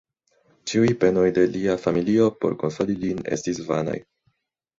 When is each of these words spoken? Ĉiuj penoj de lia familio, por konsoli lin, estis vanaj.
Ĉiuj 0.69 0.87
penoj 1.03 1.25
de 1.35 1.43
lia 1.57 1.75
familio, 1.83 2.25
por 2.41 2.57
konsoli 2.65 2.97
lin, 3.05 3.21
estis 3.39 3.61
vanaj. 3.71 3.97